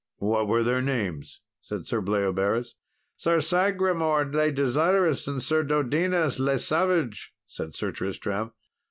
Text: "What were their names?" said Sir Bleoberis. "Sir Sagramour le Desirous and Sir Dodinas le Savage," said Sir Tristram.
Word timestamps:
"What 0.17 0.47
were 0.47 0.63
their 0.63 0.81
names?" 0.81 1.41
said 1.61 1.85
Sir 1.85 2.01
Bleoberis. 2.01 2.73
"Sir 3.17 3.39
Sagramour 3.39 4.31
le 4.33 4.51
Desirous 4.51 5.27
and 5.27 5.43
Sir 5.43 5.61
Dodinas 5.63 6.39
le 6.39 6.57
Savage," 6.57 7.35
said 7.45 7.75
Sir 7.75 7.91
Tristram. 7.91 8.51